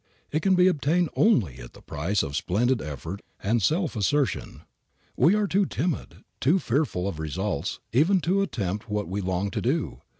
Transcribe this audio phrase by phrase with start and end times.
[0.31, 4.61] It can be obtained only at the price of splendid effort and self assertion.
[5.15, 9.61] We are too timid, too fearful of results even to attempt what we long to
[9.61, 10.01] do.